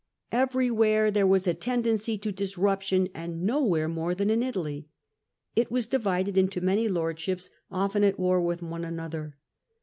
[0.31, 4.87] Everywhere there was a tendency to disrup tion, and nowhere more than in Italy.
[5.55, 9.37] It was divided into many lordships, often at war with one another.